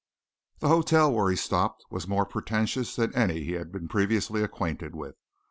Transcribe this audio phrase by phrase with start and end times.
[0.61, 4.95] The hotel where he stopped was more pretentious than any he had been previously acquainted
[4.95, 5.13] with.